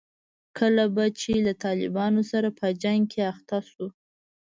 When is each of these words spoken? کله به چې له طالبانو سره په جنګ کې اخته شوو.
کله 0.57 0.85
به 0.95 1.05
چې 1.19 1.31
له 1.45 1.53
طالبانو 1.63 2.21
سره 2.31 2.49
په 2.59 2.67
جنګ 2.83 3.01
کې 3.11 3.21
اخته 3.33 3.57
شوو. 3.69 3.87